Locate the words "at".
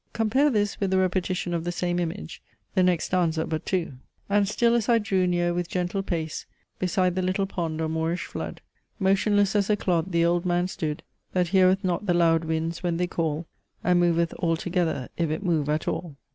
15.69-15.87